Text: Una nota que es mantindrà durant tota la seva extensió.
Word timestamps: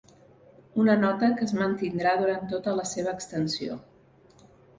Una 0.83 0.95
nota 1.01 1.29
que 1.35 1.45
es 1.47 1.53
mantindrà 1.57 2.15
durant 2.23 2.49
tota 2.55 2.75
la 2.79 2.87
seva 2.93 3.15
extensió. 3.19 3.79